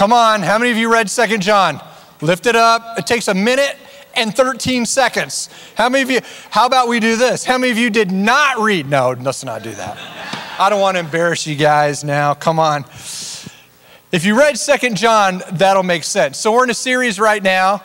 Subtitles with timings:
[0.00, 1.78] Come on, how many of you read Second John?
[2.22, 2.98] Lift it up.
[2.98, 3.76] It takes a minute
[4.14, 5.50] and 13 seconds.
[5.74, 7.44] How many of you, how about we do this?
[7.44, 8.88] How many of you did not read?
[8.88, 9.98] No, let's not do that.
[10.58, 12.32] I don't want to embarrass you guys now.
[12.32, 12.84] Come on.
[14.10, 16.38] If you read Second John, that'll make sense.
[16.38, 17.84] So we're in a series right now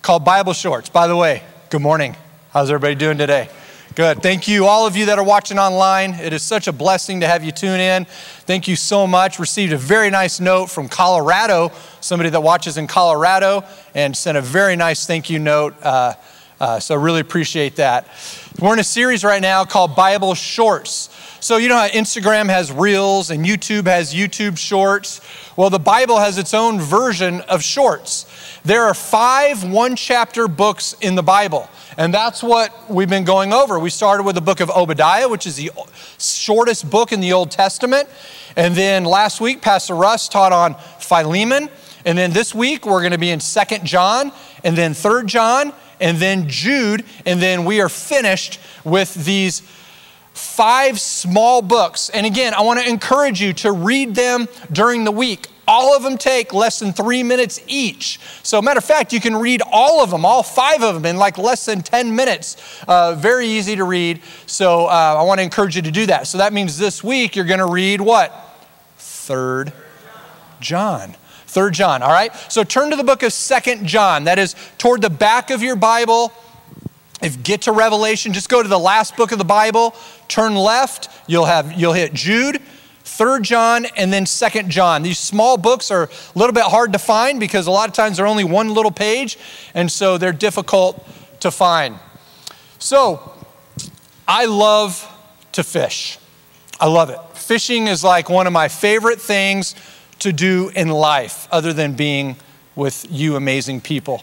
[0.00, 0.88] called Bible Shorts.
[0.88, 2.16] By the way, good morning.
[2.54, 3.50] How's everybody doing today?
[3.96, 4.22] Good.
[4.22, 6.14] Thank you, all of you that are watching online.
[6.14, 8.04] It is such a blessing to have you tune in.
[8.04, 9.40] Thank you so much.
[9.40, 14.40] Received a very nice note from Colorado, somebody that watches in Colorado, and sent a
[14.40, 15.74] very nice thank you note.
[15.82, 16.14] Uh,
[16.60, 18.06] uh, so, really appreciate that.
[18.60, 21.08] We're in a series right now called Bible Shorts.
[21.40, 25.20] So, you know how Instagram has reels and YouTube has YouTube shorts?
[25.56, 28.26] Well, the Bible has its own version of shorts.
[28.62, 33.54] There are five one chapter books in the Bible, and that's what we've been going
[33.54, 33.78] over.
[33.78, 35.70] We started with the book of Obadiah, which is the
[36.18, 38.06] shortest book in the Old Testament.
[38.56, 41.70] And then last week, Pastor Russ taught on Philemon.
[42.04, 44.30] And then this week, we're going to be in Second John,
[44.62, 47.06] and then Third John, and then Jude.
[47.24, 49.62] And then we are finished with these
[50.40, 52.08] five small books.
[52.10, 55.46] And again, I want to encourage you to read them during the week.
[55.68, 58.18] All of them take less than three minutes each.
[58.42, 61.16] So, matter of fact, you can read all of them, all five of them, in
[61.16, 62.56] like less than 10 minutes.
[62.88, 64.20] Uh, very easy to read.
[64.46, 66.26] So, uh, I want to encourage you to do that.
[66.26, 68.34] So, that means this week you're going to read what?
[68.98, 69.72] Third
[70.58, 71.14] John.
[71.46, 72.34] Third John, all right?
[72.48, 74.24] So, turn to the book of Second John.
[74.24, 76.32] That is toward the back of your Bible.
[77.22, 79.94] If get to Revelation, just go to the last book of the Bible,
[80.30, 82.60] turn left, you'll have you'll hit Jude,
[83.04, 85.02] 3rd John, and then 2nd John.
[85.02, 88.16] These small books are a little bit hard to find because a lot of times
[88.16, 89.38] they're only one little page,
[89.74, 91.06] and so they're difficult
[91.40, 91.98] to find.
[92.78, 93.32] So,
[94.26, 95.06] I love
[95.52, 96.18] to fish.
[96.78, 97.18] I love it.
[97.34, 99.74] Fishing is like one of my favorite things
[100.20, 102.36] to do in life, other than being
[102.76, 104.22] with you amazing people.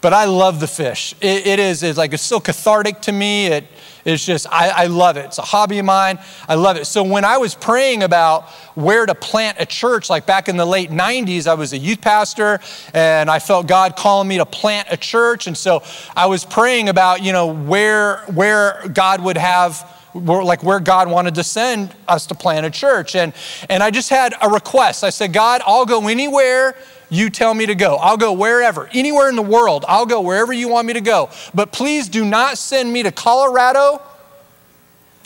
[0.00, 1.14] But I love the fish.
[1.20, 3.46] it, it is it's like it's so cathartic to me.
[3.46, 3.66] It,
[4.04, 5.26] it's just, I, I love it.
[5.26, 6.18] It's a hobby of mine.
[6.48, 6.86] I love it.
[6.86, 10.66] So when I was praying about where to plant a church, like back in the
[10.66, 12.60] late 90s, I was a youth pastor
[12.94, 15.46] and I felt God calling me to plant a church.
[15.46, 15.82] And so
[16.16, 21.34] I was praying about, you know, where, where God would have like where God wanted
[21.36, 23.14] to send us to plant a church.
[23.14, 23.32] And,
[23.70, 25.04] and I just had a request.
[25.04, 26.74] I said, God, I'll go anywhere
[27.12, 27.96] you tell me to go.
[27.96, 29.84] I'll go wherever, anywhere in the world.
[29.86, 31.28] I'll go wherever you want me to go.
[31.54, 34.00] But please do not send me to Colorado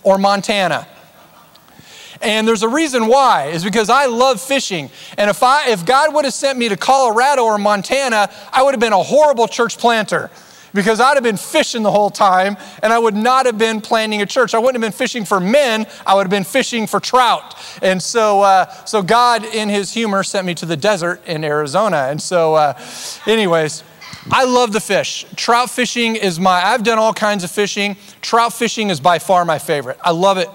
[0.03, 0.89] or Montana.
[2.21, 4.91] And there's a reason why, is because I love fishing.
[5.17, 8.73] And if I if God would have sent me to Colorado or Montana, I would
[8.73, 10.31] have been a horrible church planter
[10.75, 14.23] because I'd have been fishing the whole time and I would not have been planting
[14.23, 14.55] a church.
[14.55, 17.55] I wouldn't have been fishing for men, I would have been fishing for trout.
[17.83, 22.09] And so, uh, so God, in his humor, sent me to the desert in Arizona.
[22.11, 22.79] And so, uh,
[23.27, 23.83] anyways,
[24.31, 25.25] I love the fish.
[25.37, 27.97] Trout fishing is my, I've done all kinds of fishing.
[28.21, 29.99] Trout fishing is by far my favorite.
[30.03, 30.49] I love it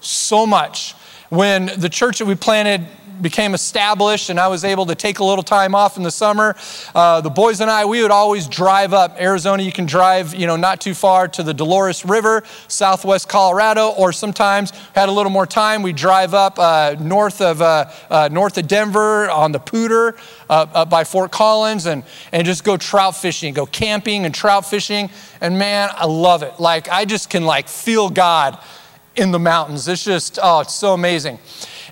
[0.00, 0.94] so much.
[1.28, 2.86] When the church that we planted
[3.22, 6.56] became established and I was able to take a little time off in the summer,
[6.94, 9.20] uh, the boys and I, we would always drive up.
[9.20, 13.90] Arizona, you can drive, you know, not too far to the Dolores River, southwest Colorado,
[13.90, 18.28] or sometimes had a little more time, we drive up uh, north, of, uh, uh
[18.30, 20.14] north of Denver on the Poudre
[20.50, 25.10] uh, by Fort Collins and, and just go trout fishing, go camping and trout fishing.
[25.40, 26.58] And man, I love it.
[26.58, 28.58] Like, I just can like feel God
[29.16, 29.88] in the mountains.
[29.88, 31.38] It's just, oh, it's so amazing.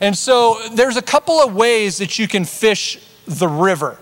[0.01, 3.99] And so there's a couple of ways that you can fish the river.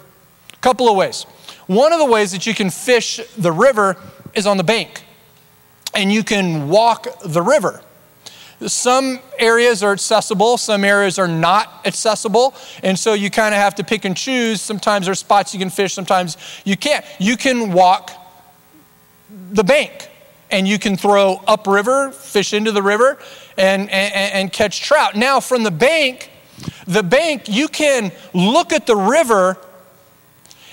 [0.53, 1.25] A couple of ways.
[1.67, 3.97] One of the ways that you can fish the river
[4.35, 5.05] is on the bank,
[5.95, 7.83] and you can walk the river.
[8.67, 13.77] Some areas are accessible, some areas are not accessible, and so you kind of have
[13.77, 14.61] to pick and choose.
[14.61, 17.05] Sometimes there's spots you can fish, sometimes you can't.
[17.21, 18.11] You can walk
[19.51, 20.11] the bank
[20.51, 23.19] and you can throw upriver, fish into the river,
[23.59, 25.17] and, and, and catch trout.
[25.17, 26.31] Now, from the bank,
[26.87, 29.59] the bank, you can look at the river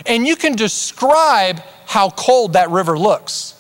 [0.06, 3.54] and you can describe how cold that river looks.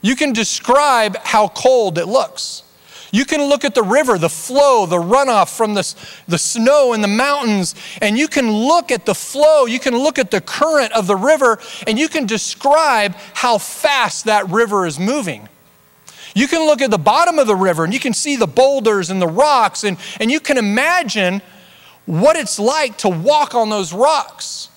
[0.00, 2.64] You can describe how cold it looks.
[3.12, 5.94] You can look at the river, the flow, the runoff from the,
[6.26, 10.18] the snow in the mountains, and you can look at the flow, you can look
[10.18, 14.98] at the current of the river, and you can describe how fast that river is
[14.98, 15.46] moving.
[16.34, 19.10] You can look at the bottom of the river and you can see the boulders
[19.10, 21.42] and the rocks, and, and you can imagine
[22.06, 24.68] what it's like to walk on those rocks.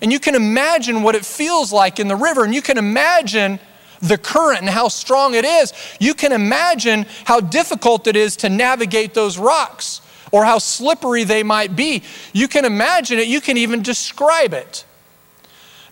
[0.00, 3.60] And you can imagine what it feels like in the river, and you can imagine
[4.00, 5.72] the current and how strong it is.
[6.00, 10.00] You can imagine how difficult it is to navigate those rocks
[10.32, 12.02] or how slippery they might be.
[12.32, 14.84] You can imagine it, you can even describe it.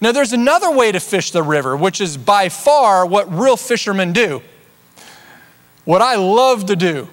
[0.00, 4.12] Now, there's another way to fish the river, which is by far what real fishermen
[4.12, 4.42] do.
[5.90, 7.08] What I love to do.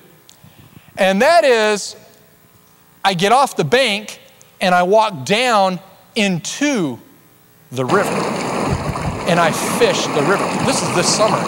[0.99, 1.95] And that is,
[3.03, 4.21] I get off the bank
[4.61, 5.79] and I walk down
[6.13, 6.99] into
[7.71, 8.13] the river.
[9.25, 10.45] And I fish the river.
[10.69, 11.41] This is this summer.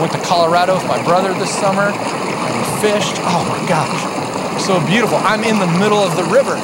[0.00, 3.22] Went to Colorado with my brother this summer and we fished.
[3.22, 5.18] Oh my gosh, so beautiful.
[5.18, 6.56] I'm in the middle of the river.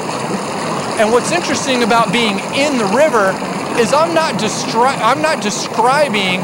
[0.98, 3.30] And what's interesting about being in the river
[3.78, 6.40] is I'm not, destri- I'm not describing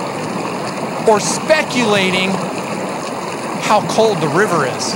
[1.11, 2.31] or speculating
[3.67, 4.95] how cold the river is.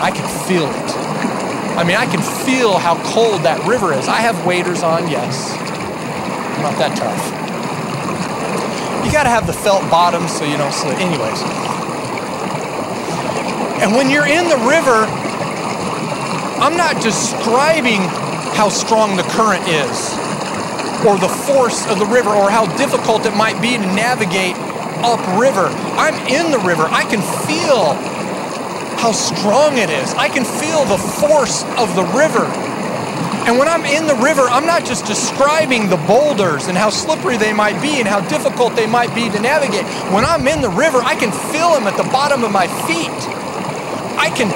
[0.00, 0.90] I can feel it.
[1.76, 4.08] I mean, I can feel how cold that river is.
[4.08, 5.52] I have waders on, yes.
[5.52, 7.20] I'm not that tough.
[9.04, 10.96] You got to have the felt bottoms so you don't slip.
[10.96, 11.44] Anyways.
[13.84, 15.04] And when you're in the river,
[16.56, 18.00] I'm not describing
[18.56, 20.16] how strong the current is
[21.04, 24.56] or the force of the river or how difficult it might be to navigate
[25.04, 25.66] upriver.
[25.96, 26.84] I'm in the river.
[26.90, 27.94] I can feel
[28.98, 30.12] how strong it is.
[30.14, 32.44] I can feel the force of the river.
[33.48, 37.38] And when I'm in the river, I'm not just describing the boulders and how slippery
[37.38, 39.84] they might be and how difficult they might be to navigate.
[40.12, 43.08] When I'm in the river, I can feel them at the bottom of my feet.
[44.20, 44.50] I can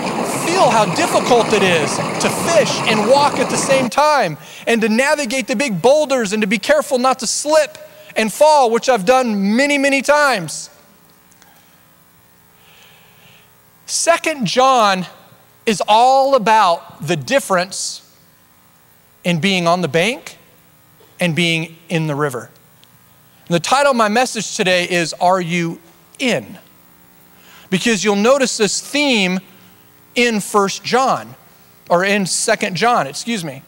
[0.46, 4.36] feel how difficult it is to fish and walk at the same time
[4.66, 7.78] and to navigate the big boulders and to be careful not to slip
[8.16, 10.70] and fall, which I've done many, many times.
[13.86, 15.06] Second John
[15.66, 18.00] is all about the difference
[19.24, 20.38] in being on the bank
[21.20, 22.50] and being in the river.
[23.48, 25.80] The title of my message today is Are You
[26.18, 26.58] In?
[27.70, 29.40] Because you'll notice this theme
[30.14, 31.34] in First John,
[31.90, 33.62] or in Second John, excuse me.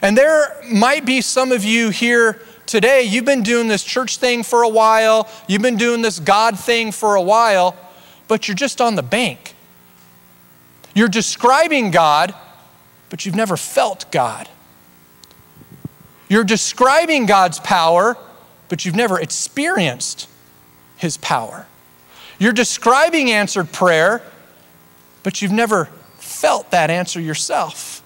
[0.00, 2.40] And there might be some of you here
[2.74, 6.58] today, you've been doing this church thing for a while, you've been doing this God
[6.58, 7.76] thing for a while,
[8.26, 9.54] but you're just on the bank.
[10.92, 12.34] You're describing God,
[13.10, 14.48] but you've never felt God.
[16.28, 18.16] You're describing God's power,
[18.68, 20.28] but you've never experienced
[20.96, 21.68] His power.
[22.40, 24.20] You're describing answered prayer,
[25.22, 25.84] but you've never
[26.18, 28.02] felt that answer yourself.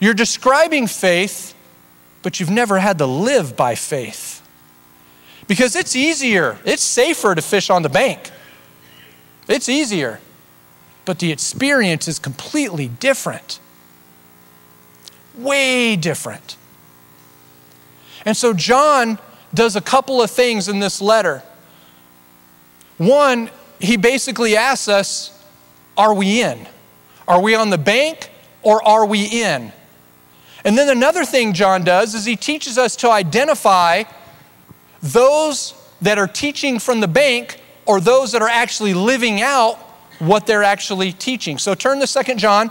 [0.00, 1.56] You're describing faith,
[2.22, 4.40] but you've never had to live by faith.
[5.48, 8.30] Because it's easier, it's safer to fish on the bank.
[9.48, 10.20] It's easier,
[11.04, 13.58] but the experience is completely different.
[15.36, 16.56] Way different.
[18.24, 19.18] And so John
[19.52, 21.42] does a couple of things in this letter.
[22.98, 25.44] One, he basically asks us,
[25.96, 26.66] Are we in?
[27.26, 28.30] Are we on the bank
[28.62, 29.72] or are we in?
[30.64, 34.04] And then another thing John does is he teaches us to identify
[35.02, 39.76] those that are teaching from the bank or those that are actually living out
[40.18, 41.58] what they're actually teaching.
[41.58, 42.70] So turn to Second John.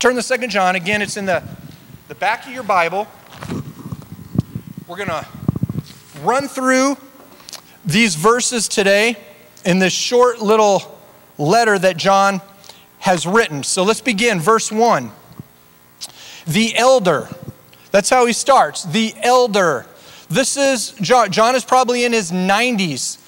[0.00, 0.74] Turn to Second John.
[0.74, 1.42] Again, it's in the,
[2.08, 3.06] the back of your Bible.
[4.88, 5.26] We're going to
[6.22, 6.96] run through
[7.84, 9.16] these verses today
[9.64, 10.98] in this short little
[11.38, 12.40] letter that John
[12.98, 13.62] has written.
[13.62, 14.40] So let's begin.
[14.40, 15.10] Verse 1.
[16.46, 17.28] The elder.
[17.90, 18.84] That's how he starts.
[18.84, 19.86] The elder.
[20.28, 21.30] This is John.
[21.30, 23.18] John is probably in his 90s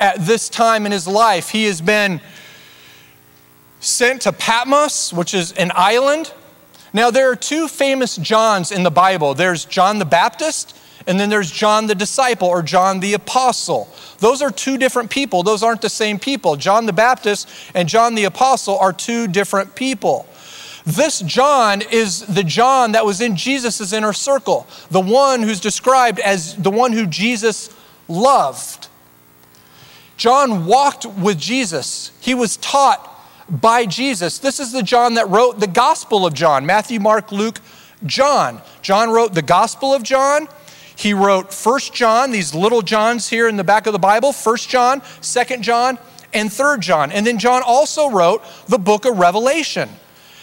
[0.00, 1.50] at this time in his life.
[1.50, 2.20] He has been
[3.80, 6.32] sent to Patmos, which is an island.
[6.92, 11.28] Now, there are two famous Johns in the Bible there's John the Baptist and then
[11.28, 13.88] there's John the disciple or John the apostle.
[14.18, 15.42] Those are two different people.
[15.42, 16.56] Those aren't the same people.
[16.56, 20.26] John the Baptist and John the apostle are two different people.
[20.86, 26.20] This John is the John that was in Jesus' inner circle, the one who's described
[26.20, 27.74] as the one who Jesus
[28.06, 28.88] loved.
[30.16, 33.10] John walked with Jesus, he was taught
[33.48, 34.38] by Jesus.
[34.38, 37.60] This is the John that wrote the Gospel of John Matthew, Mark, Luke,
[38.06, 38.60] John.
[38.82, 40.48] John wrote the Gospel of John.
[40.96, 44.68] He wrote First John, these little Johns here in the back of the Bible, First
[44.68, 45.98] John, Second John,
[46.32, 47.10] and Third John.
[47.10, 49.88] And then John also wrote the book of Revelation.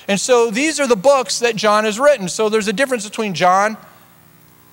[0.07, 2.27] And so these are the books that John has written.
[2.27, 3.77] So there's a difference between John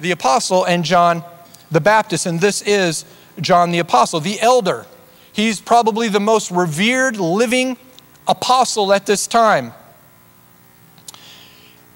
[0.00, 1.24] the apostle and John
[1.70, 3.04] the Baptist, and this is
[3.40, 4.86] John the apostle, the elder.
[5.32, 7.76] He's probably the most revered living
[8.26, 9.72] apostle at this time.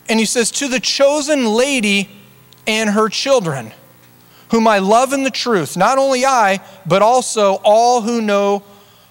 [0.08, 2.08] And he says, To the chosen lady
[2.66, 3.72] and her children,
[4.50, 8.62] whom I love in the truth, not only I, but also all who know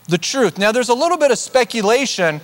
[0.07, 0.57] the truth.
[0.57, 2.41] Now, there's a little bit of speculation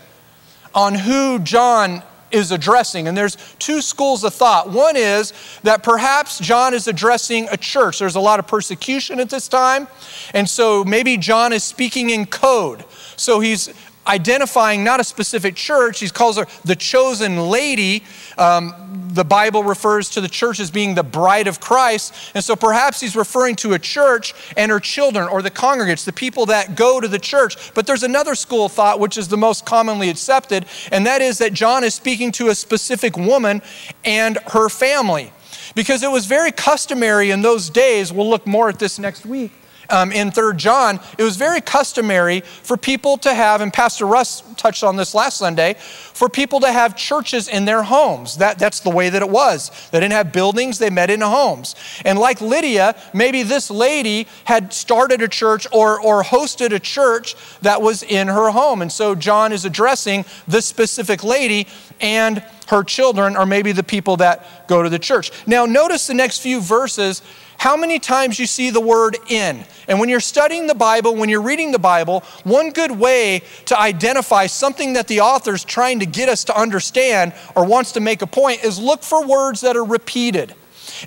[0.78, 3.08] on who John is addressing.
[3.08, 4.70] And there's two schools of thought.
[4.70, 7.98] One is that perhaps John is addressing a church.
[7.98, 9.88] There's a lot of persecution at this time.
[10.36, 12.86] And so maybe John is speaking in code.
[13.16, 13.70] So he's
[14.08, 16.00] identifying not a specific church.
[16.00, 18.04] He calls her the chosen lady.
[18.38, 18.74] Um,
[19.14, 22.14] the Bible refers to the church as being the bride of Christ.
[22.34, 26.14] And so perhaps he's referring to a church and her children or the congregates, the
[26.14, 27.74] people that go to the church.
[27.74, 31.40] But there's another school of thought, which is the most commonly accepted, and that is
[31.40, 33.62] that John is speaking to a specific woman
[34.06, 35.32] and her family.
[35.76, 39.52] Because it was very customary in those days, we'll look more at this next week
[39.90, 44.42] um, in Third John, it was very customary for people to have, and Pastor Russ
[44.56, 48.38] touched on this last Sunday, for people to have churches in their homes.
[48.38, 49.70] That, that's the way that it was.
[49.92, 51.76] They didn't have buildings, they met in homes.
[52.06, 57.36] And like Lydia, maybe this lady had started a church or, or hosted a church
[57.62, 58.82] that was in her home.
[58.82, 61.68] And so John is addressing this specific lady
[62.02, 65.32] and her children, or maybe the people that go to the church.
[65.48, 67.22] Now, notice the next few verses
[67.58, 69.66] how many times you see the word in.
[69.88, 73.80] And when you're studying the Bible, when you're reading the Bible, one good way to
[73.80, 78.22] identify something that the author's trying to get us to understand or wants to make
[78.22, 80.54] a point is look for words that are repeated.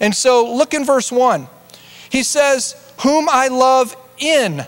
[0.00, 1.47] And so look in verse 1.
[2.11, 4.64] He says, Whom I love in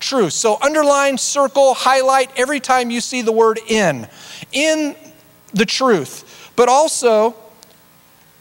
[0.00, 0.32] truth.
[0.32, 4.08] So underline, circle, highlight every time you see the word in.
[4.52, 4.96] In
[5.52, 6.52] the truth.
[6.56, 7.36] But also,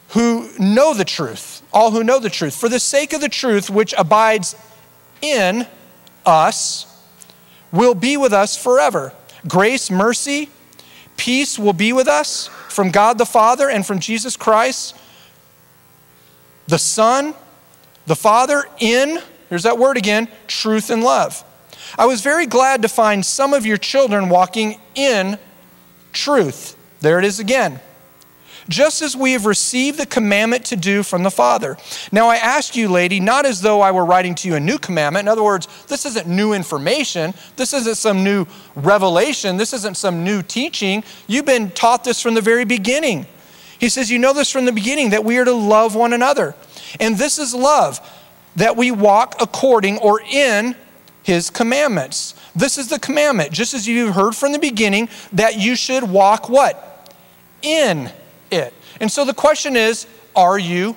[0.10, 2.56] who know the truth all who know the truth.
[2.56, 4.56] For the sake of the truth which abides
[5.22, 5.68] in
[6.26, 6.88] us
[7.72, 9.14] will be with us forever.
[9.48, 10.50] Grace, mercy,
[11.18, 14.96] peace will be with us from God the Father and from Jesus Christ,
[16.68, 17.36] the Son,
[18.08, 21.44] the Father, in, here's that word again, truth and love.
[21.96, 25.38] I was very glad to find some of your children walking in
[26.12, 26.76] truth.
[27.02, 27.82] There it is again
[28.70, 31.78] just as we have received the commandment to do from the Father.
[32.12, 34.78] Now, I ask you, lady, not as though I were writing to you a new
[34.78, 35.26] commandment.
[35.26, 37.34] In other words, this isn't new information.
[37.56, 38.46] This isn't some new
[38.76, 39.58] revelation.
[39.58, 41.04] This isn't some new teaching.
[41.28, 43.26] You've been taught this from the very beginning.
[43.80, 46.56] He says, You know this from the beginning that we are to love one another.
[47.00, 48.00] And this is love,
[48.56, 50.76] that we walk according or in
[51.24, 52.34] his commandments.
[52.56, 56.50] This is the commandment, just as you've heard from the beginning, that you should walk
[56.50, 57.14] what?
[57.62, 58.12] In
[58.52, 58.74] it.
[59.00, 60.96] And so the question is are you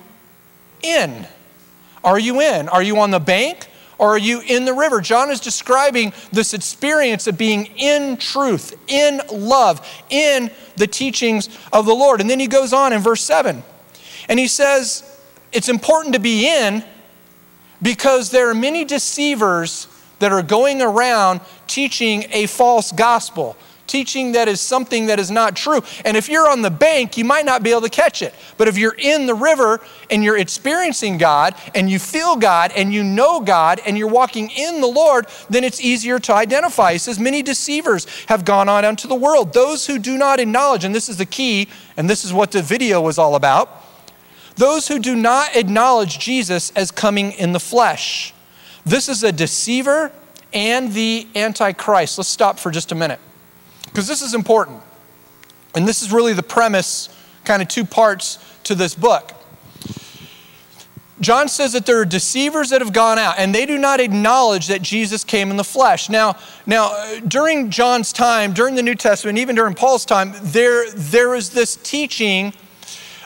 [0.81, 1.27] in?
[2.03, 2.69] Are you in?
[2.69, 3.67] Are you on the bank
[3.97, 5.01] or are you in the river?
[5.01, 11.85] John is describing this experience of being in truth, in love, in the teachings of
[11.85, 12.21] the Lord.
[12.21, 13.63] And then he goes on in verse 7
[14.27, 15.03] and he says,
[15.51, 16.83] It's important to be in
[17.81, 19.87] because there are many deceivers
[20.19, 23.57] that are going around teaching a false gospel
[23.91, 25.81] teaching that is something that is not true.
[26.05, 28.33] And if you're on the bank, you might not be able to catch it.
[28.57, 32.93] But if you're in the river and you're experiencing God and you feel God and
[32.93, 36.93] you know God and you're walking in the Lord, then it's easier to identify.
[36.93, 39.53] He says, Many deceivers have gone on into the world.
[39.53, 41.67] Those who do not acknowledge, and this is the key,
[41.97, 43.77] and this is what the video was all about
[44.57, 48.33] those who do not acknowledge Jesus as coming in the flesh.
[48.85, 50.11] This is a deceiver
[50.53, 52.17] and the Antichrist.
[52.17, 53.19] Let's stop for just a minute
[53.91, 54.81] because this is important.
[55.75, 57.09] And this is really the premise,
[57.43, 59.33] kind of two parts to this book.
[61.19, 64.67] John says that there are deceivers that have gone out and they do not acknowledge
[64.67, 66.09] that Jesus came in the flesh.
[66.09, 70.89] Now, now uh, during John's time, during the New Testament, even during Paul's time, there,
[70.91, 72.53] there is this teaching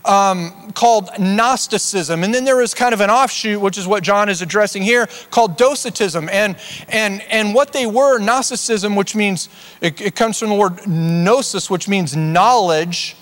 [0.06, 2.24] um, called Gnosticism.
[2.24, 5.08] And then there was kind of an offshoot, which is what John is addressing here,
[5.32, 6.30] called Docetism.
[6.30, 6.56] And,
[6.90, 9.50] and, and what they were, Gnosticism, which means,
[9.82, 13.16] it, it comes from the word gnosis, which means knowledge,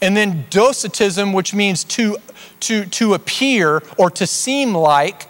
[0.00, 2.16] and then Docetism, which means to,
[2.60, 5.28] to, to appear or to seem like.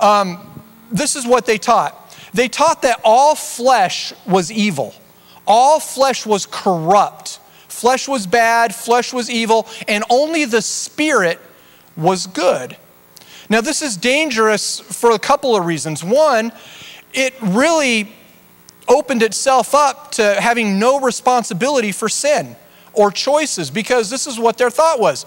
[0.00, 1.94] Um, this is what they taught.
[2.32, 4.94] They taught that all flesh was evil,
[5.46, 7.40] all flesh was corrupt.
[7.78, 11.38] Flesh was bad, flesh was evil, and only the spirit
[11.96, 12.76] was good.
[13.48, 16.02] Now, this is dangerous for a couple of reasons.
[16.02, 16.50] One,
[17.14, 18.12] it really
[18.88, 22.56] opened itself up to having no responsibility for sin
[22.94, 25.24] or choices because this is what their thought was.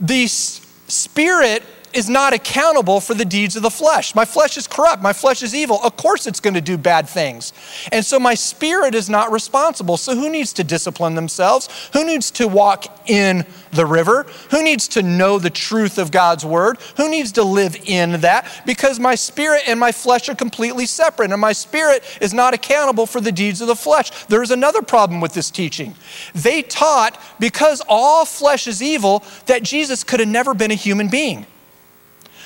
[0.00, 1.62] The spirit
[1.92, 4.14] is not accountable for the deeds of the flesh.
[4.14, 5.02] My flesh is corrupt.
[5.02, 5.80] My flesh is evil.
[5.82, 7.52] Of course, it's going to do bad things.
[7.92, 9.96] And so my spirit is not responsible.
[9.96, 11.68] So, who needs to discipline themselves?
[11.92, 14.26] Who needs to walk in the river?
[14.50, 16.78] Who needs to know the truth of God's word?
[16.96, 18.62] Who needs to live in that?
[18.66, 23.06] Because my spirit and my flesh are completely separate, and my spirit is not accountable
[23.06, 24.26] for the deeds of the flesh.
[24.26, 25.94] There's another problem with this teaching.
[26.34, 31.08] They taught because all flesh is evil that Jesus could have never been a human
[31.08, 31.46] being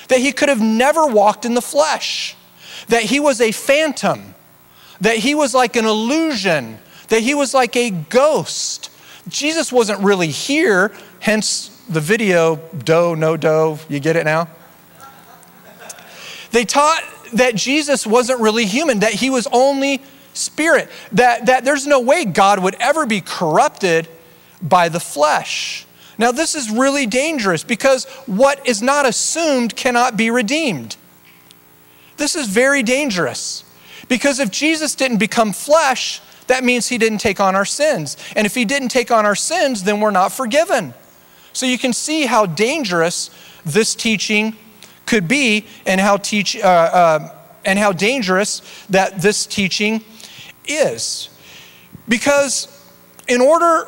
[0.07, 2.35] that he could have never walked in the flesh,
[2.87, 4.35] that he was a phantom,
[5.01, 6.77] that he was like an illusion,
[7.09, 8.91] that he was like a ghost.
[9.27, 13.79] Jesus wasn't really here, hence the video, dough, no dough.
[13.89, 14.47] You get it now?
[16.51, 20.01] They taught that Jesus wasn't really human, that he was only
[20.33, 24.07] spirit, that, that there's no way God would ever be corrupted
[24.61, 25.85] by the flesh.
[26.17, 30.95] Now, this is really dangerous because what is not assumed cannot be redeemed.
[32.17, 33.63] This is very dangerous
[34.07, 38.17] because if Jesus didn't become flesh, that means he didn't take on our sins.
[38.35, 40.93] And if he didn't take on our sins, then we're not forgiven.
[41.53, 43.29] So you can see how dangerous
[43.65, 44.55] this teaching
[45.05, 50.03] could be and how, teach, uh, uh, and how dangerous that this teaching
[50.67, 51.29] is.
[52.07, 52.67] Because
[53.27, 53.87] in order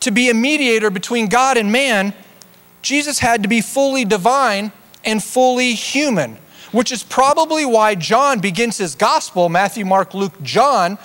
[0.00, 2.14] to be a mediator between God and man,
[2.82, 4.72] Jesus had to be fully divine
[5.04, 6.36] and fully human,
[6.72, 10.98] which is probably why John begins his gospel Matthew, Mark, Luke, John.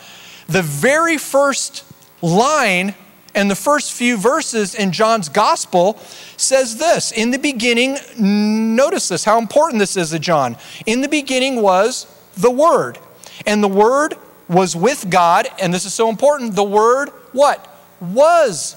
[0.48, 1.86] The very first
[2.22, 2.96] line
[3.36, 5.98] and the first few verses in John's gospel
[6.38, 10.58] says this In the beginning, notice this, how important this is to John.
[10.86, 12.08] In the beginning was
[12.38, 13.00] the Word,
[13.46, 14.16] and the Word
[14.48, 16.56] was with God, and this is so important.
[16.56, 17.70] The Word, what?
[18.02, 18.76] Was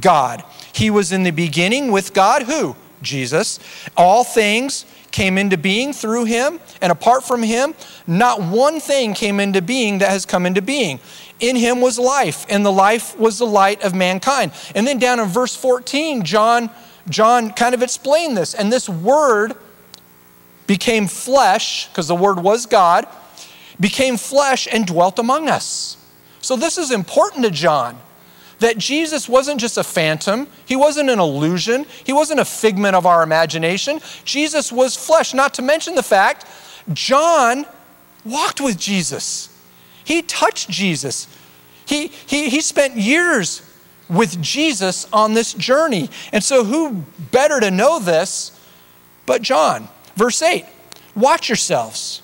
[0.00, 0.44] God.
[0.72, 2.42] He was in the beginning with God.
[2.42, 2.76] Who?
[3.02, 3.58] Jesus.
[3.96, 7.74] All things came into being through him, and apart from him,
[8.06, 11.00] not one thing came into being that has come into being.
[11.40, 14.52] In him was life, and the life was the light of mankind.
[14.74, 16.70] And then down in verse 14, John,
[17.08, 18.54] John kind of explained this.
[18.54, 19.54] And this word
[20.66, 23.06] became flesh, because the word was God,
[23.80, 25.96] became flesh and dwelt among us.
[26.40, 27.98] So this is important to John
[28.60, 33.06] that Jesus wasn't just a phantom, he wasn't an illusion, he wasn't a figment of
[33.06, 34.00] our imagination.
[34.24, 36.46] Jesus was flesh, not to mention the fact
[36.92, 37.66] John
[38.24, 39.48] walked with Jesus.
[40.04, 41.28] He touched Jesus.
[41.86, 43.62] He, he, he spent years
[44.08, 46.10] with Jesus on this journey.
[46.32, 48.58] And so, who better to know this
[49.26, 49.88] but John?
[50.16, 50.64] Verse 8
[51.14, 52.22] Watch yourselves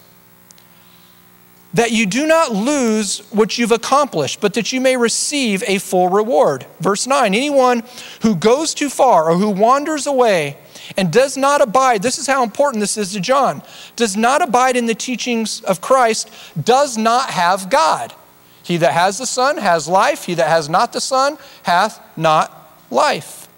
[1.74, 6.08] that you do not lose what you've accomplished, but that you may receive a full
[6.08, 6.66] reward.
[6.80, 7.82] Verse 9 Anyone
[8.22, 10.56] who goes too far or who wanders away
[10.96, 13.62] and does not abide, this is how important this is to John,
[13.96, 16.30] does not abide in the teachings of Christ,
[16.62, 18.14] does not have God.
[18.62, 22.72] He that has the Son has life, he that has not the Son hath not
[22.90, 23.48] life.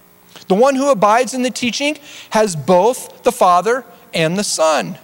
[0.49, 1.99] The one who abides in the teaching
[2.31, 4.99] has both the Father and the Son.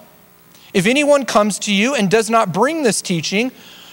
[0.73, 3.53] If anyone comes to you and does not bring this teaching,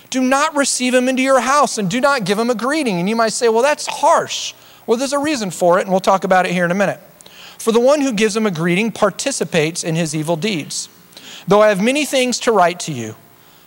[0.09, 2.99] do not receive him into your house and do not give him a greeting.
[2.99, 4.53] And you might say, well, that's harsh.
[4.87, 6.99] Well, there's a reason for it, and we'll talk about it here in a minute.
[7.59, 10.89] For the one who gives him a greeting participates in his evil deeds.
[11.47, 13.15] Though I have many things to write to you,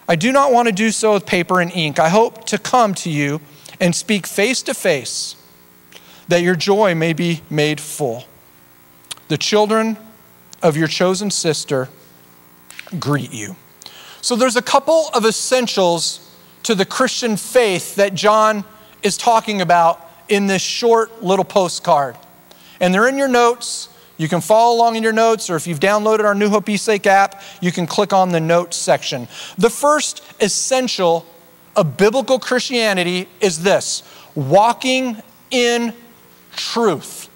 [0.08, 1.98] I do not want to do so with paper and ink.
[1.98, 3.40] I hope to come to you
[3.78, 5.36] and speak face to face,
[6.28, 8.24] that your joy may be made full.
[9.28, 9.96] The children
[10.62, 11.88] of your chosen sister
[12.98, 13.56] greet you.
[14.20, 16.30] So there's a couple of essentials
[16.62, 18.64] to the Christian faith that John
[19.02, 22.16] is talking about in this short little postcard.
[22.80, 23.88] And they're in your notes.
[24.16, 27.06] You can follow along in your notes, or if you've downloaded our New Hope Eastlake
[27.06, 29.26] app, you can click on the notes section.
[29.58, 31.26] The first essential
[31.74, 34.02] of biblical Christianity is this
[34.34, 35.92] walking in
[36.54, 37.28] truth.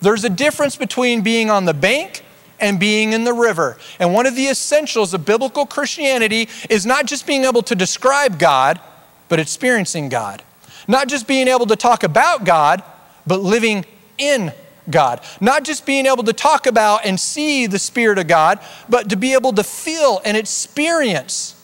[0.00, 2.24] There's a difference between being on the bank
[2.60, 3.76] and being in the river.
[3.98, 8.38] And one of the essentials of biblical Christianity is not just being able to describe
[8.38, 8.80] God,
[9.28, 10.42] but experiencing God.
[10.86, 12.82] Not just being able to talk about God,
[13.26, 13.84] but living
[14.18, 14.52] in
[14.90, 15.20] God.
[15.40, 19.16] Not just being able to talk about and see the Spirit of God, but to
[19.16, 21.54] be able to feel and experience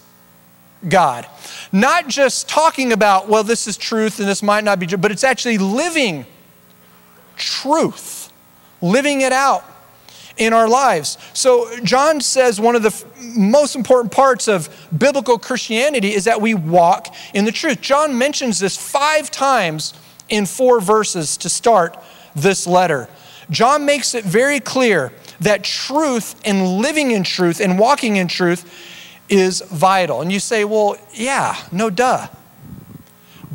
[0.88, 1.26] God.
[1.72, 5.10] Not just talking about, well, this is truth and this might not be true, but
[5.10, 6.26] it's actually living
[7.36, 8.32] truth,
[8.80, 9.64] living it out
[10.36, 11.18] in our lives.
[11.32, 13.04] So, John says one of the f-
[13.36, 17.80] most important parts of biblical Christianity is that we walk in the truth.
[17.80, 19.94] John mentions this five times
[20.28, 21.96] in four verses to start
[22.34, 23.08] this letter.
[23.50, 28.64] John makes it very clear that truth and living in truth and walking in truth
[29.28, 30.20] is vital.
[30.20, 32.28] And you say, well, yeah, no duh.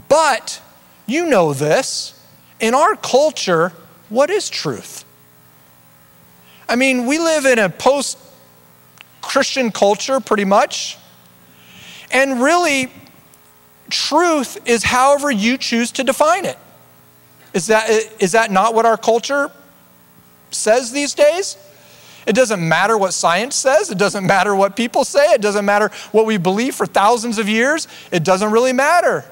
[0.07, 0.61] But
[1.05, 2.17] you know this.
[2.59, 3.73] In our culture,
[4.09, 5.05] what is truth?
[6.71, 8.17] I mean, we live in a post
[9.21, 10.97] Christian culture pretty much.
[12.11, 12.89] And really,
[13.89, 16.57] truth is however you choose to define it.
[17.53, 17.89] Is that,
[18.21, 19.51] is that not what our culture
[20.51, 21.57] says these days?
[22.25, 23.91] It doesn't matter what science says.
[23.91, 25.25] It doesn't matter what people say.
[25.33, 27.89] It doesn't matter what we believe for thousands of years.
[28.13, 29.25] It doesn't really matter.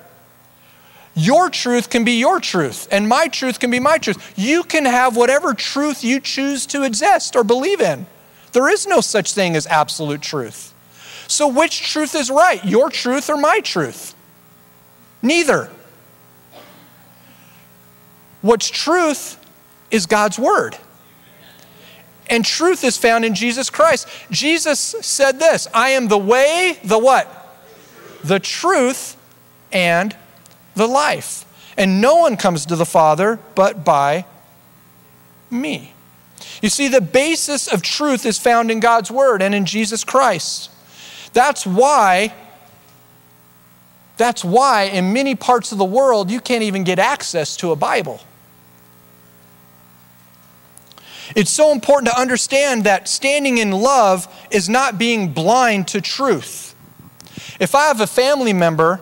[1.16, 4.34] Your truth can be your truth, and my truth can be my truth.
[4.38, 8.06] You can have whatever truth you choose to exist or believe in.
[8.52, 10.74] There is no such thing as absolute truth.
[11.28, 14.16] So, which truth is right, your truth or my truth?
[15.22, 15.70] Neither.
[18.42, 19.38] What's truth
[19.92, 20.78] is God's word.
[22.30, 24.08] And truth is found in Jesus Christ.
[24.32, 27.36] Jesus said this I am the way, the what?
[28.24, 29.18] The truth
[29.72, 30.16] and
[30.76, 31.46] the life.
[31.78, 34.26] And no one comes to the Father but by
[35.50, 35.94] me.
[36.62, 40.72] You see, the basis of truth is found in God's Word and in Jesus Christ.
[41.34, 42.34] That's why,
[44.18, 47.76] that's why in many parts of the world you can't even get access to a
[47.76, 48.22] Bible.
[51.36, 56.76] It's so important to understand that standing in love is not being blind to truth.
[57.60, 59.00] If I have a family member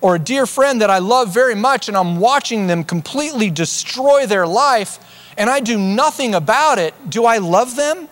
[0.00, 4.26] or a dear friend that I love very much and I'm watching them completely destroy
[4.26, 4.98] their life
[5.38, 8.08] and I do nothing about it, do I love them?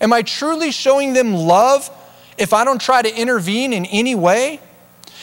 [0.00, 1.90] Am I truly showing them love
[2.36, 4.60] if I don't try to intervene in any way?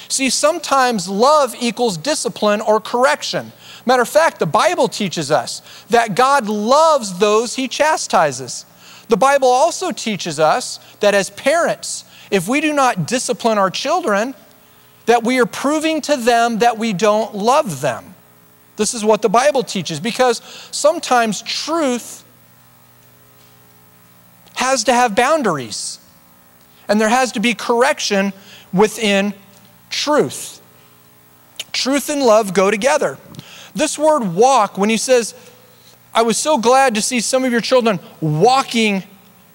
[0.08, 3.52] See, sometimes love equals discipline or correction.
[3.86, 8.66] Matter of fact, the Bible teaches us that God loves those he chastises.
[9.08, 14.36] The Bible also teaches us that as parents, if we do not discipline our children,
[15.12, 18.16] that we are proving to them that we don't love them.
[18.78, 22.24] This is what the Bible teaches because sometimes truth
[24.56, 26.00] has to have boundaries
[26.88, 28.32] and there has to be correction
[28.72, 29.34] within
[29.90, 30.62] truth.
[31.74, 33.18] Truth and love go together.
[33.76, 35.36] This word walk, when he says,
[36.14, 39.04] I was so glad to see some of your children walking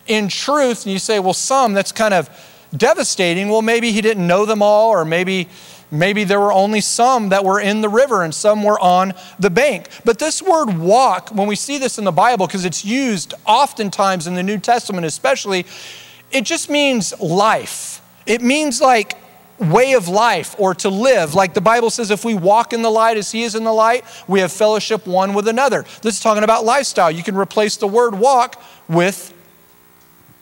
[0.07, 2.29] in truth, and you say, well, some, that's kind of
[2.77, 3.49] devastating.
[3.49, 5.49] Well, maybe he didn't know them all, or maybe
[5.91, 9.51] maybe there were only some that were in the river and some were on the
[9.51, 9.89] bank.
[10.05, 14.27] But this word walk, when we see this in the Bible, because it's used oftentimes
[14.27, 15.65] in the New Testament especially,
[16.33, 18.01] it just means life.
[18.27, 19.15] It means like
[19.59, 21.35] way of life or to live.
[21.35, 23.73] Like the Bible says, if we walk in the light as He is in the
[23.73, 25.85] light, we have fellowship one with another.
[26.03, 27.11] This is talking about lifestyle.
[27.11, 29.33] You can replace the word walk with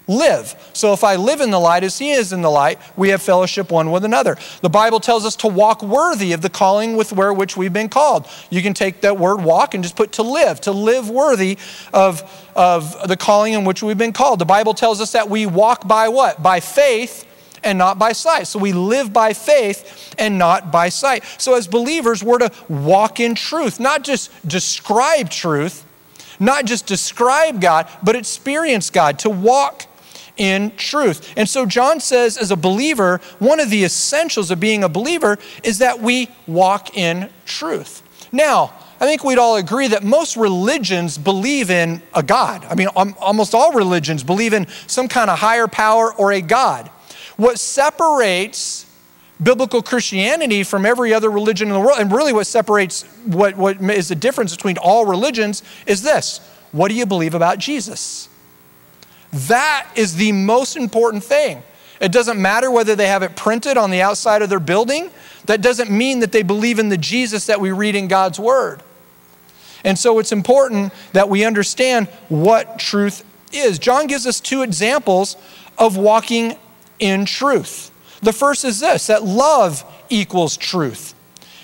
[0.06, 0.54] live.
[0.72, 3.22] So if I live in the light as He is in the light, we have
[3.22, 4.36] fellowship one with another.
[4.60, 7.88] The Bible tells us to walk worthy of the calling with where which we've been
[7.88, 8.26] called.
[8.50, 11.58] You can take that word walk and just put to live, to live worthy
[11.92, 12.22] of,
[12.54, 14.38] of the calling in which we've been called.
[14.38, 16.42] The Bible tells us that we walk by what?
[16.42, 17.26] By faith
[17.62, 18.46] and not by sight.
[18.46, 21.24] So we live by faith and not by sight.
[21.38, 25.86] So as believers, we're to walk in truth, not just describe truth,
[26.38, 29.86] not just describe God, but experience God, to walk
[30.36, 31.32] in truth.
[31.36, 35.38] And so John says, as a believer, one of the essentials of being a believer
[35.62, 38.02] is that we walk in truth.
[38.32, 42.64] Now, I think we'd all agree that most religions believe in a God.
[42.64, 46.88] I mean, almost all religions believe in some kind of higher power or a God.
[47.36, 48.86] What separates
[49.42, 53.80] biblical Christianity from every other religion in the world, and really what separates what, what
[53.80, 56.40] is the difference between all religions, is this
[56.72, 58.28] what do you believe about Jesus?
[59.34, 61.62] That is the most important thing.
[62.00, 65.10] It doesn't matter whether they have it printed on the outside of their building.
[65.46, 68.82] That doesn't mean that they believe in the Jesus that we read in God's Word.
[69.84, 73.78] And so it's important that we understand what truth is.
[73.78, 75.36] John gives us two examples
[75.76, 76.56] of walking
[77.00, 77.90] in truth.
[78.22, 81.14] The first is this that love equals truth.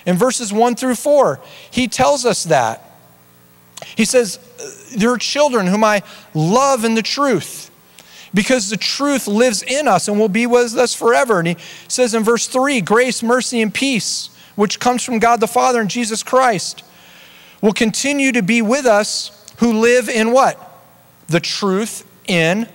[0.06, 2.89] In verses 1 through 4, he tells us that.
[3.96, 4.38] He says,
[4.96, 6.02] There are children whom I
[6.34, 7.70] love in the truth
[8.32, 11.38] because the truth lives in us and will be with us forever.
[11.38, 11.56] And he
[11.88, 15.90] says in verse 3 grace, mercy, and peace, which comes from God the Father and
[15.90, 16.84] Jesus Christ,
[17.60, 20.58] will continue to be with us who live in what?
[21.28, 22.68] The truth in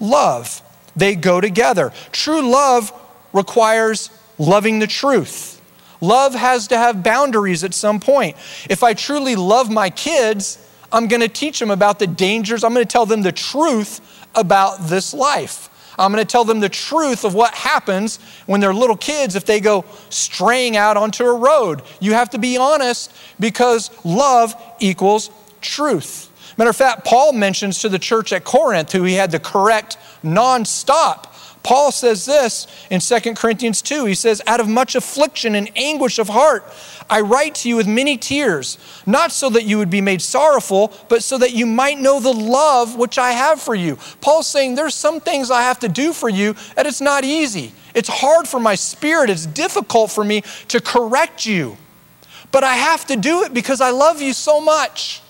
[0.00, 0.62] love.
[0.94, 1.92] They go together.
[2.12, 2.92] True love
[3.32, 5.55] requires loving the truth.
[6.00, 8.36] Love has to have boundaries at some point.
[8.68, 10.58] If I truly love my kids,
[10.92, 12.64] I'm going to teach them about the dangers.
[12.64, 14.00] I'm going to tell them the truth
[14.34, 15.70] about this life.
[15.98, 19.46] I'm going to tell them the truth of what happens when they're little kids if
[19.46, 21.82] they go straying out onto a road.
[22.00, 25.30] You have to be honest because love equals
[25.62, 26.30] truth.
[26.58, 29.98] Matter of fact, Paul mentions to the church at Corinth, who he had to correct
[30.22, 31.26] nonstop.
[31.66, 34.04] Paul says this in 2 Corinthians 2.
[34.04, 36.64] He says, Out of much affliction and anguish of heart,
[37.10, 40.92] I write to you with many tears, not so that you would be made sorrowful,
[41.08, 43.98] but so that you might know the love which I have for you.
[44.20, 47.72] Paul's saying, There's some things I have to do for you that it's not easy.
[47.96, 51.76] It's hard for my spirit, it's difficult for me to correct you.
[52.52, 55.20] But I have to do it because I love you so much.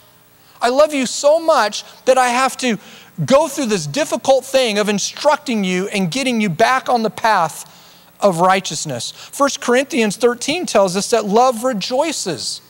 [0.60, 2.78] I love you so much that I have to
[3.24, 7.72] go through this difficult thing of instructing you and getting you back on the path
[8.20, 9.12] of righteousness.
[9.36, 12.60] 1 Corinthians 13 tells us that love rejoices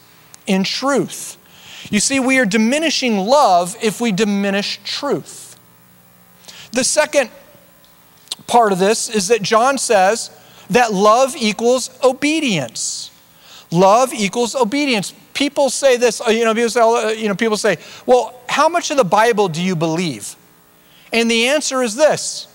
[0.47, 1.37] in truth.
[1.91, 5.59] You see, we are diminishing love if we diminish truth.
[6.73, 7.31] The second
[8.47, 10.31] part of this is that John says
[10.71, 13.11] that love equals obedience.
[13.71, 17.59] Love equals obedience people say this, uh, you know, people say, uh, you know, people
[17.59, 20.35] say, well, how much of the Bible do you believe?
[21.13, 22.49] And the answer is this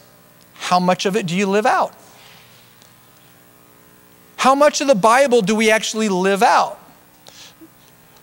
[0.55, 1.93] how much of it do you live out?
[4.37, 6.79] How much of the Bible do we actually live out?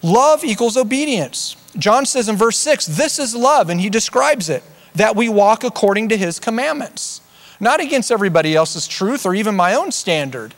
[0.02, 1.56] Love equals obedience.
[1.76, 5.62] John says in verse 6, this is love, and he describes it that we walk
[5.62, 7.20] according to his commandments,
[7.60, 10.54] not against everybody else's truth or even my own standard,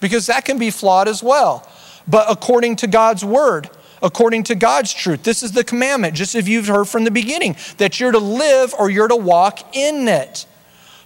[0.00, 1.68] because that can be flawed as well
[2.10, 3.70] but according to God's word,
[4.02, 5.22] according to God's truth.
[5.22, 8.74] This is the commandment, just as you've heard from the beginning, that you're to live
[8.78, 10.46] or you're to walk in it.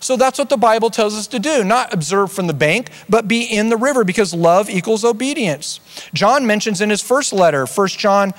[0.00, 3.26] So that's what the Bible tells us to do, not observe from the bank, but
[3.26, 5.80] be in the river because love equals obedience.
[6.12, 8.34] John mentions in his first letter, 1 John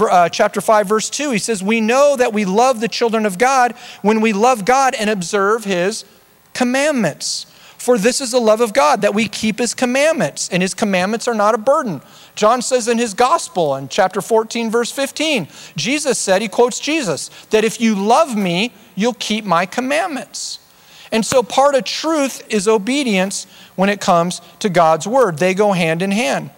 [0.00, 3.38] uh, chapter 5 verse 2, he says, "We know that we love the children of
[3.38, 6.04] God when we love God and observe his
[6.54, 7.46] commandments."
[7.86, 11.28] For this is the love of God, that we keep his commandments, and his commandments
[11.28, 12.02] are not a burden.
[12.34, 15.46] John says in his gospel in chapter 14, verse 15,
[15.76, 20.58] Jesus said, he quotes Jesus, that if you love me, you'll keep my commandments.
[21.12, 23.46] And so part of truth is obedience
[23.76, 25.38] when it comes to God's word.
[25.38, 26.50] They go hand in hand.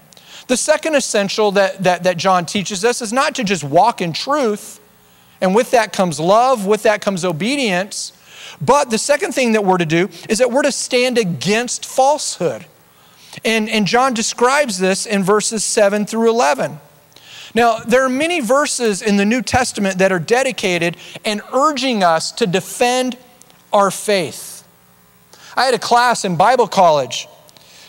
[0.46, 4.14] The second essential that, that, that John teaches us is not to just walk in
[4.14, 4.80] truth,
[5.42, 8.14] and with that comes love, with that comes obedience
[8.60, 12.66] but the second thing that we're to do is that we're to stand against falsehood.
[13.44, 16.80] And, and John describes this in verses 7 through 11.
[17.54, 22.30] Now, there are many verses in the New Testament that are dedicated and urging us
[22.32, 23.16] to defend
[23.72, 24.66] our faith.
[25.56, 27.26] I had a class in Bible college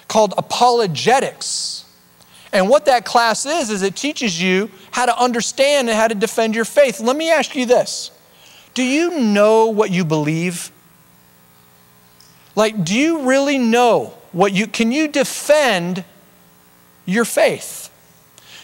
[0.07, 1.85] called Apologetics.
[2.51, 6.15] And what that class is, is it teaches you how to understand and how to
[6.15, 6.99] defend your faith.
[6.99, 8.11] Let me ask you this
[8.73, 10.71] do you know what you believe?
[12.55, 16.03] Like, do you really know what you can you defend
[17.05, 17.89] your faith?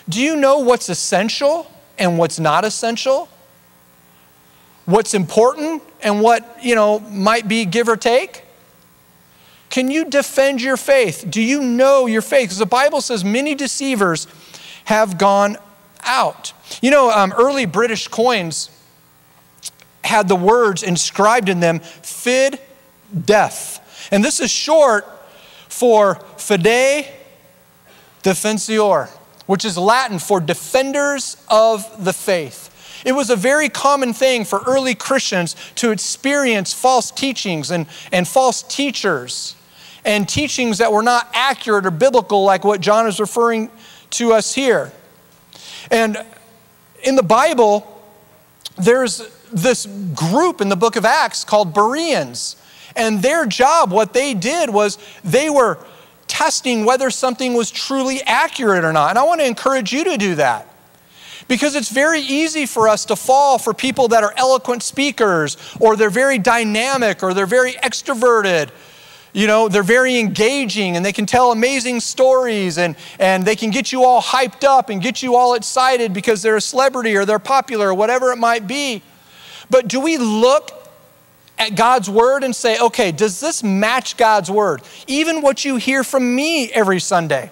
[0.08, 3.30] Do you know what's essential and what's not essential?
[4.86, 8.44] What's important and what, you know, might be give or take?
[9.70, 11.26] Can you defend your faith?
[11.28, 12.50] Do you know your faith?
[12.50, 14.28] Because the Bible says many deceivers
[14.86, 15.58] have gone
[16.04, 16.54] out.
[16.82, 18.70] You know, um, early British coins
[20.06, 22.60] had the words inscribed in them, Fid
[23.26, 24.10] Def.
[24.12, 25.06] And this is short
[25.68, 27.08] for Fidei
[28.24, 29.10] Defensor,
[29.46, 32.72] which is Latin for defenders of the faith.
[33.06, 38.28] It was a very common thing for early Christians to experience false teachings and, and
[38.28, 39.56] false teachers
[40.04, 43.70] and teachings that were not accurate or biblical, like what John is referring
[44.12, 44.92] to us here.
[45.92, 46.18] And
[47.04, 48.02] in the Bible,
[48.78, 52.56] there's this group in the book of Acts called Bereans.
[52.96, 55.78] And their job, what they did was they were
[56.28, 59.12] testing whether something was truly accurate or not.
[59.12, 60.68] And I want to encourage you to do that.
[61.48, 65.96] Because it's very easy for us to fall for people that are eloquent speakers, or
[65.96, 68.72] they're very dynamic, or they're very extroverted.
[69.32, 73.70] You know, they're very engaging and they can tell amazing stories and, and they can
[73.70, 77.26] get you all hyped up and get you all excited because they're a celebrity or
[77.26, 79.04] they're popular or whatever it might be.
[79.70, 80.72] But do we look
[81.58, 84.82] at God's word and say, okay, does this match God's word?
[85.08, 87.52] Even what you hear from me every Sunday.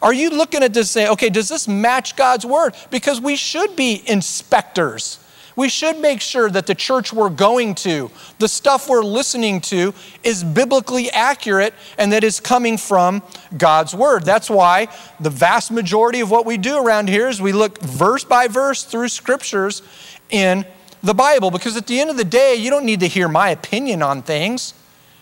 [0.00, 2.74] Are you looking at this and saying, okay, does this match God's word?
[2.90, 5.20] Because we should be inspectors.
[5.54, 9.94] We should make sure that the church we're going to, the stuff we're listening to,
[10.24, 13.22] is biblically accurate and that is coming from
[13.56, 14.24] God's Word.
[14.24, 14.88] That's why
[15.20, 18.82] the vast majority of what we do around here is we look verse by verse
[18.84, 19.82] through scriptures
[20.30, 20.64] in
[21.02, 23.50] the Bible because at the end of the day, you don't need to hear my
[23.50, 24.74] opinion on things.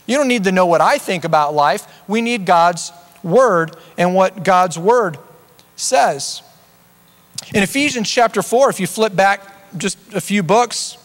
[0.07, 1.87] You don't need to know what I think about life.
[2.09, 5.19] We need God's Word and what God's Word
[5.77, 6.43] says.
[7.55, 10.99] In Ephesians chapter 4, if you flip back just a few books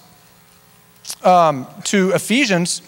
[1.24, 2.82] um, to Ephesians.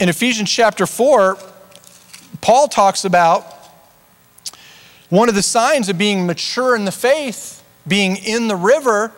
[0.00, 1.38] In Ephesians chapter 4,
[2.40, 3.53] Paul talks about
[5.14, 9.12] one of the signs of being mature in the faith, being in the river,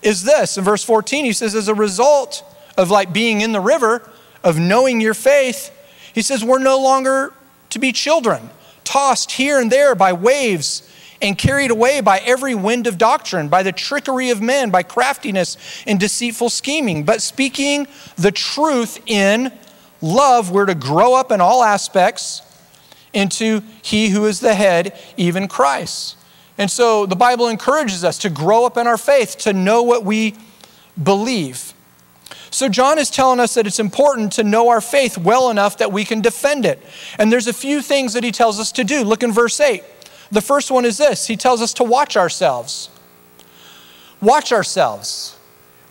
[0.00, 0.56] is this.
[0.56, 2.42] In verse 14, he says, as a result
[2.78, 4.10] of like being in the river,
[4.42, 5.70] of knowing your faith,
[6.14, 7.32] he says, we're no longer
[7.70, 8.50] to be children,
[8.84, 13.62] tossed here and there by waves and carried away by every wind of doctrine, by
[13.62, 17.04] the trickery of men, by craftiness and deceitful scheming.
[17.04, 19.52] But speaking the truth in
[20.00, 22.42] love, we're to grow up in all aspects
[23.14, 26.16] into He who is the head, even Christ.
[26.58, 30.04] And so the Bible encourages us to grow up in our faith, to know what
[30.04, 30.34] we
[31.02, 31.72] believe.
[32.50, 35.90] So, John is telling us that it's important to know our faith well enough that
[35.90, 36.80] we can defend it.
[37.18, 39.02] And there's a few things that he tells us to do.
[39.02, 39.82] Look in verse 8.
[40.30, 42.90] The first one is this He tells us to watch ourselves.
[44.20, 45.33] Watch ourselves.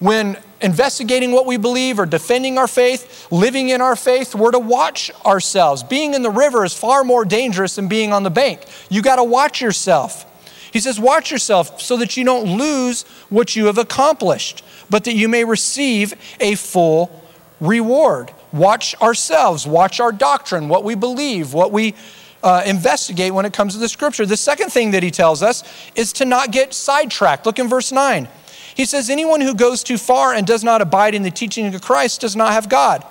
[0.03, 4.59] When investigating what we believe or defending our faith, living in our faith, we're to
[4.59, 5.81] watch ourselves.
[5.81, 8.65] Being in the river is far more dangerous than being on the bank.
[8.89, 10.25] You got to watch yourself.
[10.73, 15.13] He says, Watch yourself so that you don't lose what you have accomplished, but that
[15.13, 17.23] you may receive a full
[17.61, 18.33] reward.
[18.51, 21.95] Watch ourselves, watch our doctrine, what we believe, what we
[22.43, 24.25] uh, investigate when it comes to the scripture.
[24.25, 25.63] The second thing that he tells us
[25.95, 27.45] is to not get sidetracked.
[27.45, 28.27] Look in verse 9.
[28.75, 31.81] He says, Anyone who goes too far and does not abide in the teaching of
[31.81, 33.05] Christ does not have God.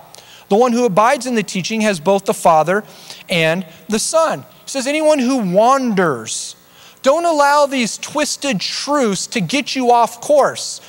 [0.48, 2.84] The one who abides in the teaching has both the Father
[3.28, 4.40] and the Son.
[4.40, 6.56] He says, Anyone who wanders,
[7.02, 10.80] don't allow these twisted truths to get you off course,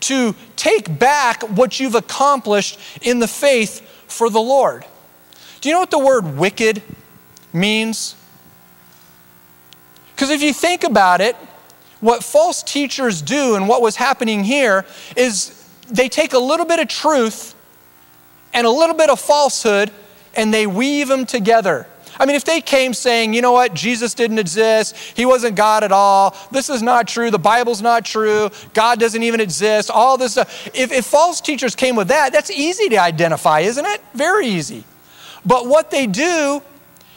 [0.00, 4.84] to take back what you've accomplished in the faith for the Lord.
[5.60, 6.82] Do you know what the word wicked
[7.52, 8.16] means?
[10.14, 11.36] Because if you think about it,
[12.00, 14.84] what false teachers do and what was happening here
[15.16, 15.56] is
[15.88, 17.54] they take a little bit of truth
[18.52, 19.90] and a little bit of falsehood
[20.34, 21.86] and they weave them together.
[22.18, 25.82] I mean, if they came saying, you know what, Jesus didn't exist, he wasn't God
[25.84, 30.18] at all, this is not true, the Bible's not true, God doesn't even exist, all
[30.18, 30.68] this stuff.
[30.74, 34.02] If, if false teachers came with that, that's easy to identify, isn't it?
[34.12, 34.84] Very easy.
[35.46, 36.60] But what they do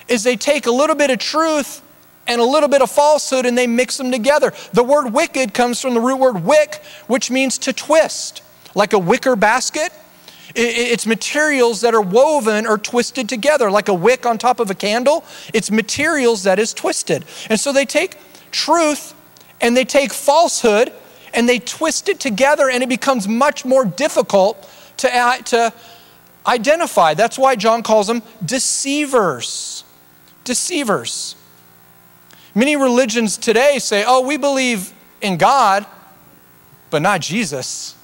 [0.08, 1.83] is they take a little bit of truth
[2.28, 4.54] and a little bit of falsehood and they mix them together.
[4.74, 8.42] The word wicked comes from the root word wick, which means to twist,
[8.76, 9.92] like a wicker basket.
[10.56, 14.76] It's materials that are woven or twisted together, like a wick on top of a
[14.76, 15.24] candle.
[15.54, 17.26] It's materials that is twisted.
[17.50, 18.18] And so they take
[18.52, 19.16] truth
[19.62, 20.94] and they take falsehood
[21.34, 25.08] and they twist it together, and it becomes much more difficult to,
[25.46, 25.74] to
[26.46, 27.16] identify.
[27.16, 29.84] That's why John calls them deceivers
[30.44, 31.36] deceivers.
[32.56, 35.86] Many religions today say, oh, we believe in God,
[36.90, 37.96] but not Jesus.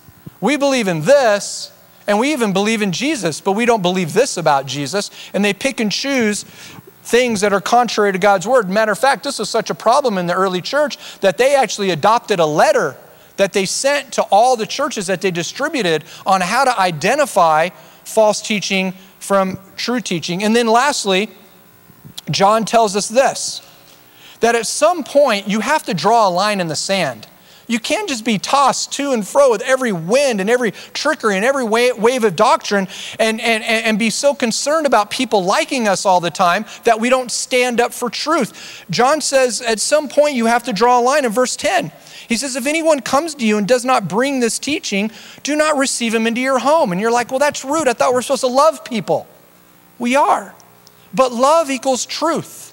[0.42, 1.72] We believe in this,
[2.08, 5.12] and we even believe in Jesus, but we don't believe this about Jesus.
[5.34, 6.44] And they pick and choose
[7.04, 8.70] things that are contrary to God's word.
[8.70, 11.92] Matter of fact, this was such a problem in the early church that they actually
[11.92, 12.96] adopted a letter
[13.38, 17.70] that they sent to all the churches that they distributed on how to identify
[18.04, 20.44] false teaching from true teaching.
[20.44, 21.30] And then lastly,
[22.30, 23.62] John tells us this
[24.40, 27.28] that at some point you have to draw a line in the sand.
[27.70, 31.46] You can't just be tossed to and fro with every wind and every trickery and
[31.46, 32.88] every wave of doctrine
[33.20, 37.10] and, and, and be so concerned about people liking us all the time that we
[37.10, 38.86] don't stand up for truth.
[38.90, 41.92] John says at some point you have to draw a line in verse 10.
[42.28, 45.12] He says, If anyone comes to you and does not bring this teaching,
[45.44, 46.92] do not receive him into your home.
[46.92, 47.88] And you're like, Well, that's rude.
[47.88, 49.28] I thought we we're supposed to love people.
[50.00, 50.56] We are.
[51.14, 52.69] But love equals truth.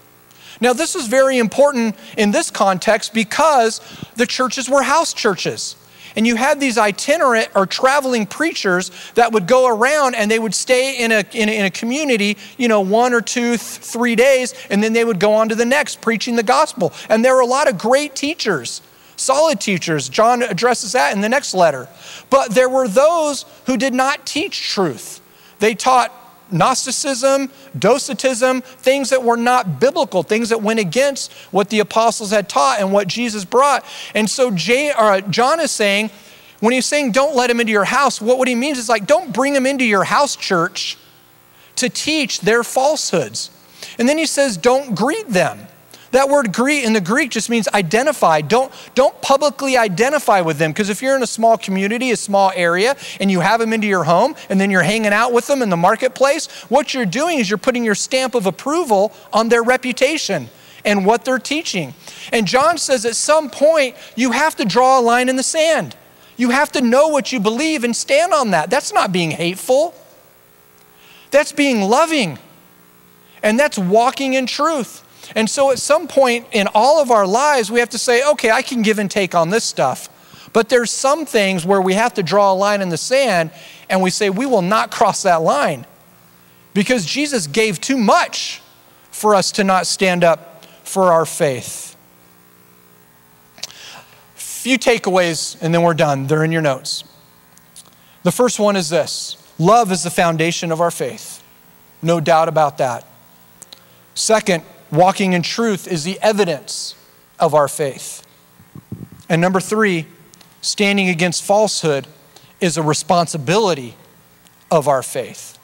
[0.61, 3.81] Now, this is very important in this context because
[4.17, 5.77] the churches were house churches.
[6.17, 10.55] And you had these itinerant or traveling preachers that would go around and they would
[10.55, 14.17] stay in a, in a, in a community, you know, one or two, th- three
[14.17, 16.95] days, and then they would go on to the next preaching the gospel.
[17.11, 18.81] And there were a lot of great teachers,
[19.17, 20.09] solid teachers.
[20.09, 21.87] John addresses that in the next letter.
[22.31, 25.21] But there were those who did not teach truth.
[25.59, 26.13] They taught
[26.51, 32.49] Gnosticism, Docetism, things that were not biblical, things that went against what the apostles had
[32.49, 33.85] taught and what Jesus brought.
[34.15, 36.11] And so Jay, or uh, John is saying,
[36.61, 39.07] when he's saying don't let him into your house, what, what he means is like,
[39.07, 40.97] don't bring him into your house church
[41.77, 43.51] to teach their falsehoods.
[43.99, 45.67] And then he says, don't greet them.
[46.17, 48.41] That word greet in the Greek just means identify.
[48.41, 52.51] Don't, don't publicly identify with them because if you're in a small community, a small
[52.55, 55.61] area, and you have them into your home and then you're hanging out with them
[55.61, 59.63] in the marketplace, what you're doing is you're putting your stamp of approval on their
[59.63, 60.49] reputation
[60.87, 61.93] and what they're teaching.
[62.33, 65.97] And John says at some point, you have to draw a line in the sand.
[66.39, 68.71] You have to know what you believe and stand on that.
[68.71, 69.95] That's not being hateful,
[71.31, 72.39] that's being loving,
[73.43, 75.03] and that's walking in truth.
[75.35, 78.51] And so at some point in all of our lives, we have to say, okay,
[78.51, 80.09] I can give and take on this stuff.
[80.53, 83.51] But there's some things where we have to draw a line in the sand
[83.91, 85.87] and we say, we will not cross that line
[86.73, 88.63] because Jesus gave too much
[89.11, 91.97] for us to not stand up for our faith.
[94.35, 96.27] Few takeaways, and then we're done.
[96.27, 97.05] They're in your notes.
[98.25, 101.43] The first one is this love is the foundation of our faith.
[102.03, 103.07] No doubt about that.
[104.15, 106.95] Second, walking in truth is the evidence
[107.39, 108.27] of our faith.
[109.29, 110.07] And number three,
[110.61, 112.07] standing against falsehood
[112.61, 113.95] is a responsibility
[114.71, 115.59] of our faith.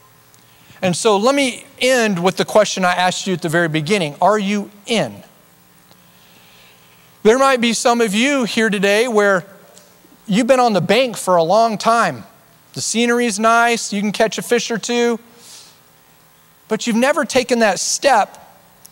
[0.80, 4.16] And so let me end with the question I asked you at the very beginning
[4.20, 5.22] Are you in?
[7.22, 9.46] There might be some of you here today where
[10.26, 12.24] you've been on the bank for a long time.
[12.72, 15.20] The scenery is nice, you can catch a fish or two,
[16.66, 18.41] but you've never taken that step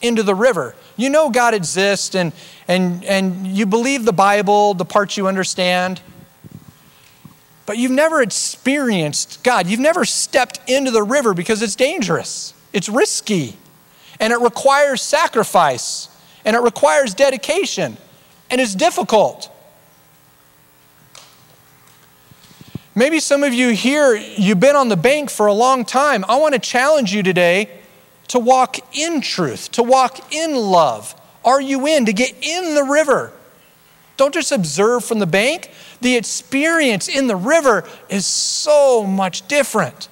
[0.03, 0.75] into the river.
[0.97, 2.33] You know God exists and,
[2.69, 6.01] and, and you believe the Bible, the parts you understand,
[7.67, 9.67] but you've never experienced God.
[9.67, 13.57] You've never stepped into the river because it's dangerous, it's risky,
[14.19, 16.09] and it requires sacrifice,
[16.45, 17.97] and it requires dedication,
[18.51, 19.51] and it's difficult.
[22.95, 26.25] Maybe some of you here, you've been on the bank for a long time.
[26.29, 27.80] I want to challenge you today
[28.31, 31.17] to walk in truth, to walk in love.
[31.45, 32.07] Are you in?
[32.07, 33.33] To get in the river.
[34.17, 35.69] Don't just observe from the bank.
[36.01, 40.09] The experience in the river is so much different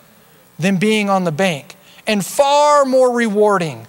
[0.59, 1.77] than being on the bank
[2.09, 3.87] and far more rewarding.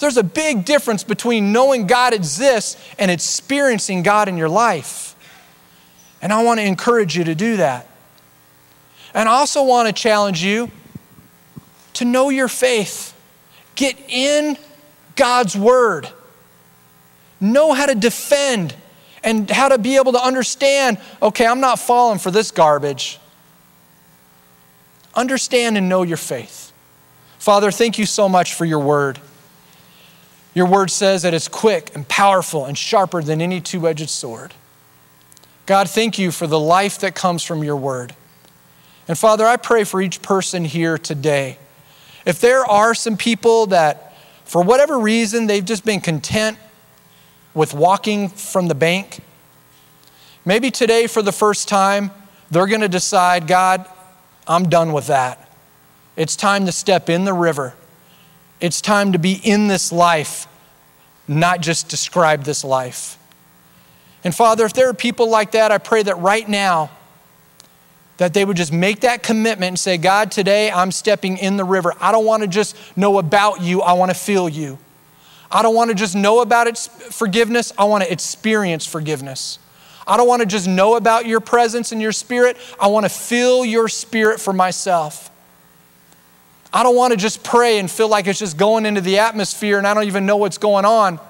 [0.00, 5.14] There's a big difference between knowing God exists and experiencing God in your life.
[6.20, 7.86] And I want to encourage you to do that.
[9.14, 10.72] And I also want to challenge you
[11.92, 13.13] to know your faith.
[13.74, 14.56] Get in
[15.16, 16.08] God's Word.
[17.40, 18.74] Know how to defend
[19.22, 23.18] and how to be able to understand okay, I'm not falling for this garbage.
[25.14, 26.72] Understand and know your faith.
[27.38, 29.18] Father, thank you so much for your Word.
[30.54, 34.54] Your Word says that it's quick and powerful and sharper than any two edged sword.
[35.66, 38.14] God, thank you for the life that comes from your Word.
[39.08, 41.58] And Father, I pray for each person here today
[42.24, 44.14] if there are some people that,
[44.44, 46.58] for whatever reason, they've just been content
[47.52, 49.20] with walking from the bank,
[50.44, 52.10] maybe today, for the first time,
[52.50, 53.86] they're going to decide, God,
[54.46, 55.50] I'm done with that.
[56.16, 57.74] It's time to step in the river.
[58.60, 60.46] It's time to be in this life,
[61.26, 63.18] not just describe this life.
[64.22, 66.90] And Father, if there are people like that, I pray that right now,
[68.16, 71.64] that they would just make that commitment and say, God, today I'm stepping in the
[71.64, 71.94] river.
[72.00, 74.78] I don't want to just know about you, I want to feel you.
[75.50, 79.58] I don't want to just know about its forgiveness, I want to experience forgiveness.
[80.06, 83.10] I don't want to just know about your presence and your spirit, I want to
[83.10, 85.30] feel your spirit for myself.
[86.72, 89.78] I don't want to just pray and feel like it's just going into the atmosphere
[89.78, 91.20] and I don't even know what's going on.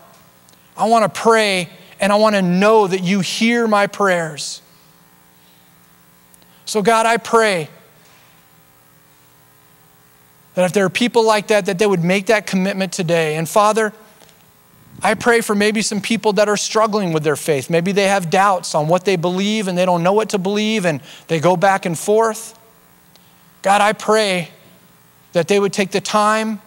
[0.75, 1.69] I want to pray
[2.01, 4.63] and I want to know that you hear my prayers.
[6.67, 7.69] So, God, I pray
[10.55, 13.37] that if there are people like that, that they would make that commitment today.
[13.37, 13.93] And Father,
[15.03, 17.69] I pray for maybe some people that are struggling with their faith.
[17.69, 20.87] Maybe they have doubts on what they believe and they don't know what to believe
[20.87, 22.59] and they go back and forth.
[23.63, 24.51] God, I pray
[25.33, 26.61] that they would take the time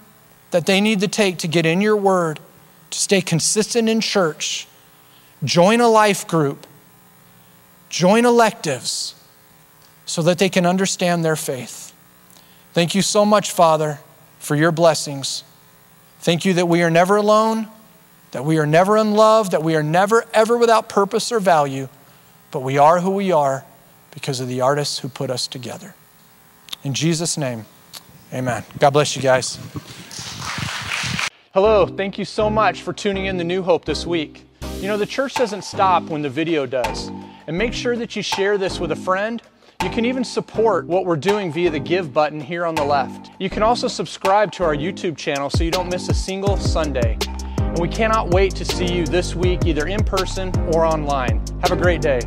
[0.52, 2.39] that they need to take to get in your word,
[2.89, 4.68] to stay consistent in church,
[5.43, 6.68] join a life group,
[7.89, 9.16] join electives
[10.08, 11.93] so that they can understand their faith.
[12.74, 13.99] Thank you so much, Father,
[14.39, 15.43] for your blessings.
[16.20, 17.68] Thank you that we are never alone,
[18.32, 21.89] that we are never unloved, that we are never, ever without purpose or value,
[22.49, 23.64] but we are who we are
[24.10, 25.93] because of the artists who put us together.
[26.84, 27.66] In Jesus' name,
[28.34, 28.64] Amen.
[28.78, 29.58] God bless you guys.
[31.53, 34.43] Hello, thank you so much for tuning in to New Hope this week.
[34.80, 37.08] You know, the church doesn't stop when the video does.
[37.47, 39.41] And make sure that you share this with a friend.
[39.84, 43.30] You can even support what we're doing via the Give button here on the left.
[43.38, 47.15] You can also subscribe to our YouTube channel so you don't miss a single Sunday.
[47.59, 51.43] And we cannot wait to see you this week, either in person or online.
[51.61, 52.21] Have a great day.